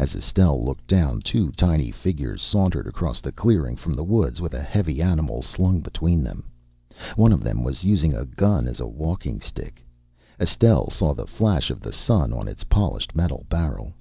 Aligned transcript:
As 0.00 0.16
Estelle 0.16 0.60
looked 0.64 0.84
down 0.88 1.20
two 1.20 1.52
tiny 1.52 1.92
figures 1.92 2.42
sauntered 2.42 2.88
across 2.88 3.20
the 3.20 3.30
clearing 3.30 3.76
from 3.76 3.94
the 3.94 4.02
woods 4.02 4.40
with 4.40 4.52
a 4.52 4.60
heavy 4.60 5.00
animal 5.00 5.42
slung 5.42 5.80
between 5.80 6.24
them. 6.24 6.50
One 7.14 7.30
of 7.32 7.44
them 7.44 7.62
was 7.62 7.84
using 7.84 8.16
a 8.16 8.24
gun 8.26 8.66
as 8.66 8.80
a 8.80 8.88
walking 8.88 9.38
stick. 9.38 9.86
Estelle 10.40 10.90
saw 10.90 11.14
the 11.14 11.28
flash 11.28 11.70
of 11.70 11.78
the 11.78 11.92
sun 11.92 12.32
on 12.32 12.48
its 12.48 12.64
polished 12.64 13.14
metal 13.14 13.46
barrel. 13.48 13.94